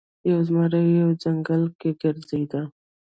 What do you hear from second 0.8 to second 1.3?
په یوه